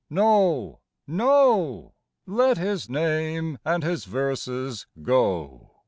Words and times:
No, 0.09 0.79
no! 1.05 1.93
Let 2.25 2.57
his 2.57 2.89
name 2.89 3.59
and 3.63 3.83
his 3.83 4.05
verses 4.05 4.87
go. 5.03 5.75